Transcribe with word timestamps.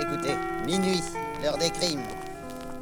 Écoutez, 0.00 0.36
minuit, 0.64 1.02
l'heure 1.42 1.58
des 1.58 1.70
crimes. 1.70 2.02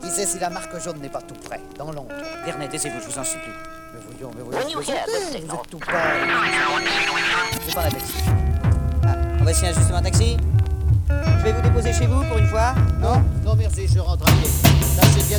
Qui 0.02 0.10
sait 0.10 0.26
si 0.26 0.38
la 0.38 0.50
marque 0.50 0.78
jaune 0.80 0.98
n'est 1.00 1.08
pas 1.08 1.22
tout 1.22 1.34
près, 1.34 1.60
dans 1.78 1.90
l'ombre? 1.90 2.14
Vernet, 2.44 2.68
taisez-vous, 2.68 3.00
je 3.00 3.06
vous 3.06 3.18
en 3.18 3.24
supplie. 3.24 3.52
Mais 3.94 4.00
voyons, 4.06 4.30
mais 4.36 4.42
voyons, 4.42 4.80
vous, 4.80 4.90
êtes, 4.90 5.42
vous 5.42 5.54
êtes 5.54 5.70
tout 5.70 5.78
près. 5.78 5.92
Je 7.66 7.72
prends 7.72 7.82
la 7.82 7.90
taxi. 7.90 8.14
Ah, 9.04 9.14
on 9.40 9.44
va 9.44 9.50
essayer 9.50 9.72
justement 9.72 9.98
un 9.98 10.02
taxi 10.02 10.36
Je 11.08 11.44
vais 11.44 11.52
vous 11.52 11.62
déposer 11.62 11.92
chez 11.92 12.06
vous 12.06 12.22
pour 12.24 12.38
une 12.38 12.46
fois 12.46 12.74
Non? 13.00 13.22
Non, 13.44 13.56
merci, 13.56 13.88
je 13.88 13.98
rentre 13.98 14.24
à 14.28 14.32
pied. 14.32 14.50
Lâchez 14.96 15.22
bien 15.28 15.38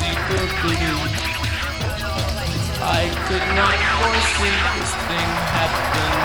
deeper 0.00 0.44
blue. 0.62 1.00
I 2.80 3.10
could 3.26 3.46
not 3.54 3.76
foresee 3.98 4.56
this 4.76 4.92
thing 5.06 5.28
happening. 5.54 6.17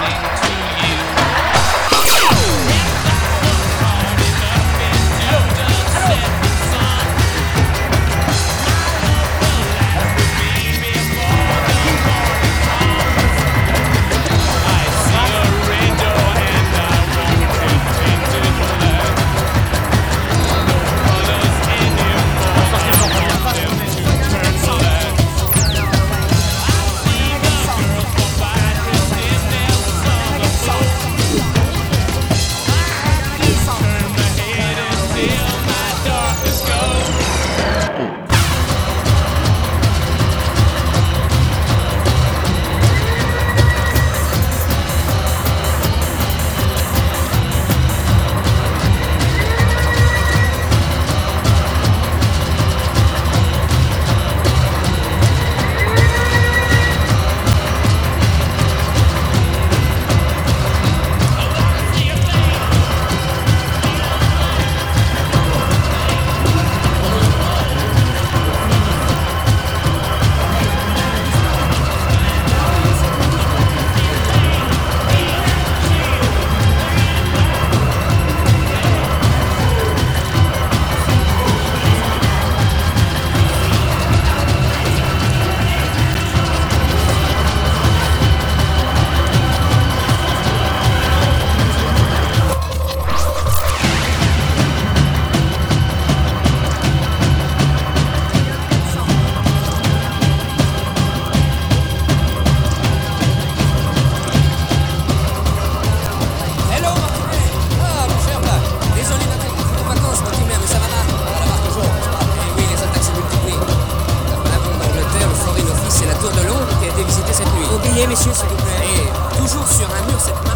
s'il 118.15 118.31
vous. 118.31 118.45
Et 118.45 119.37
toujours 119.37 119.67
sur 119.67 119.87
un 119.87 120.07
mur 120.07 120.19
cette 120.19 120.47
main. 120.47 120.52